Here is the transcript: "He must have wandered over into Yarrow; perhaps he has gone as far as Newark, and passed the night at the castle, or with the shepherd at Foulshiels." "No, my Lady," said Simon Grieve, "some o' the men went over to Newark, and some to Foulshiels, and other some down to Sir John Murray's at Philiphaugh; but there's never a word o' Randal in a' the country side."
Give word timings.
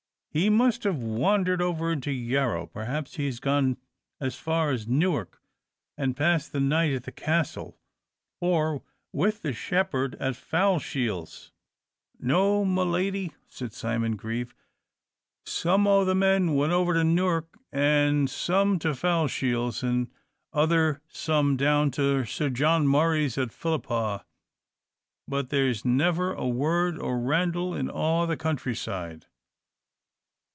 "He 0.33 0.49
must 0.49 0.85
have 0.85 0.95
wandered 0.95 1.61
over 1.61 1.91
into 1.91 2.09
Yarrow; 2.09 2.65
perhaps 2.65 3.17
he 3.17 3.25
has 3.25 3.41
gone 3.41 3.75
as 4.21 4.37
far 4.37 4.71
as 4.71 4.87
Newark, 4.87 5.41
and 5.97 6.15
passed 6.15 6.53
the 6.53 6.61
night 6.61 6.93
at 6.93 7.03
the 7.03 7.11
castle, 7.11 7.77
or 8.39 8.81
with 9.11 9.41
the 9.41 9.51
shepherd 9.51 10.15
at 10.21 10.37
Foulshiels." 10.37 11.51
"No, 12.17 12.63
my 12.63 12.83
Lady," 12.83 13.33
said 13.49 13.73
Simon 13.73 14.15
Grieve, 14.15 14.55
"some 15.45 15.85
o' 15.85 16.05
the 16.05 16.15
men 16.15 16.55
went 16.55 16.71
over 16.71 16.93
to 16.93 17.03
Newark, 17.03 17.59
and 17.73 18.29
some 18.29 18.79
to 18.79 18.95
Foulshiels, 18.95 19.83
and 19.83 20.09
other 20.53 21.01
some 21.09 21.57
down 21.57 21.91
to 21.91 22.23
Sir 22.23 22.49
John 22.49 22.87
Murray's 22.87 23.37
at 23.37 23.51
Philiphaugh; 23.51 24.23
but 25.27 25.49
there's 25.49 25.83
never 25.83 26.31
a 26.31 26.47
word 26.47 26.97
o' 26.99 27.09
Randal 27.11 27.75
in 27.75 27.89
a' 27.89 28.25
the 28.25 28.37
country 28.37 28.77
side." 28.77 29.25